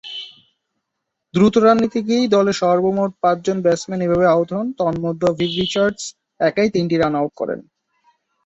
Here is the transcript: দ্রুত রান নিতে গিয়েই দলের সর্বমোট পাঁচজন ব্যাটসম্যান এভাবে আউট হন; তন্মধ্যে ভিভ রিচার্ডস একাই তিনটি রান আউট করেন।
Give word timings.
দ্রুত 1.33 1.55
রান 1.57 1.77
নিতে 1.81 1.99
গিয়েই 2.07 2.31
দলের 2.35 2.59
সর্বমোট 2.61 3.11
পাঁচজন 3.23 3.57
ব্যাটসম্যান 3.61 4.01
এভাবে 4.05 4.25
আউট 4.27 4.49
হন; 4.55 4.67
তন্মধ্যে 4.79 5.27
ভিভ 5.39 5.51
রিচার্ডস 5.61 6.03
একাই 6.39 6.69
তিনটি 6.75 6.95
রান 6.97 7.13
আউট 7.19 7.33
করেন। 7.39 7.59